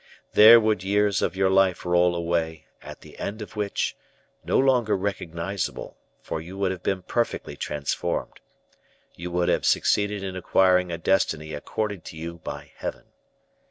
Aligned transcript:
There 0.33 0.59
would 0.59 0.83
years 0.83 1.21
of 1.21 1.35
your 1.35 1.51
life 1.51 1.85
roll 1.85 2.15
away, 2.15 2.65
at 2.81 3.01
the 3.01 3.19
end 3.19 3.39
of 3.39 3.55
which, 3.55 3.95
no 4.43 4.57
longer 4.57 4.97
recognizable, 4.97 5.95
for 6.23 6.41
you 6.41 6.57
would 6.57 6.71
have 6.71 6.81
been 6.81 7.03
perfectly 7.03 7.55
transformed, 7.55 8.39
you 9.13 9.29
would 9.29 9.47
have 9.49 9.63
succeeded 9.63 10.23
in 10.23 10.35
acquiring 10.35 10.91
a 10.91 10.97
destiny 10.97 11.53
accorded 11.53 12.03
to 12.05 12.17
you 12.17 12.39
by 12.39 12.71
Heaven. 12.77 13.09